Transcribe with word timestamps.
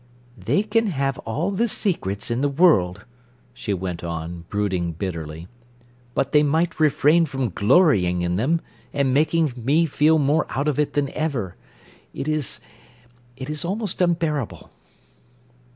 "They 0.39 0.63
can 0.63 0.87
have 0.87 1.19
all 1.27 1.51
the 1.51 1.67
secrets 1.67 2.31
in 2.31 2.41
the 2.41 2.49
world," 2.49 3.05
she 3.53 3.71
went 3.71 4.03
on, 4.03 4.45
brooding 4.49 4.93
bitterly; 4.93 5.47
"but 6.15 6.31
they 6.31 6.41
might 6.41 6.79
refrain 6.79 7.27
from 7.27 7.49
glorying 7.51 8.23
in 8.23 8.35
them, 8.35 8.61
and 8.93 9.13
making 9.13 9.53
me 9.55 9.85
feel 9.85 10.17
more 10.17 10.47
out 10.49 10.67
of 10.67 10.79
it 10.79 10.93
than 10.93 11.09
ever. 11.11 11.55
It 12.15 12.27
is—it 12.27 13.47
is 13.47 13.63
almost 13.63 14.01
unbearable." 14.01 14.71